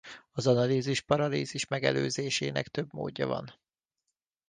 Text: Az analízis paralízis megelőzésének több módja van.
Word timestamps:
Az 0.31 0.47
analízis 0.47 1.01
paralízis 1.01 1.67
megelőzésének 1.67 2.67
több 2.67 2.93
módja 2.93 3.27
van. 3.27 3.53